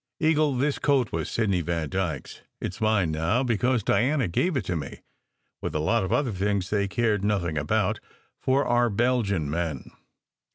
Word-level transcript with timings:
"Eagle, 0.19 0.57
this 0.57 0.79
coat 0.79 1.11
was 1.11 1.29
Sidney 1.29 1.61
Vandyke 1.61 2.25
s. 2.25 2.41
It 2.59 2.73
s 2.73 2.81
mine 2.81 3.11
now, 3.11 3.43
because 3.43 3.83
Diana 3.83 4.27
gave 4.27 4.57
it 4.57 4.65
to 4.65 4.75
me, 4.75 5.01
with 5.61 5.75
a 5.75 5.79
lot 5.79 6.03
of 6.03 6.11
other 6.11 6.31
things 6.31 6.71
they 6.71 6.87
cared 6.87 7.23
nothing 7.23 7.55
about, 7.55 7.99
for 8.39 8.65
our 8.65 8.89
Belgian 8.89 9.47
men. 9.47 9.91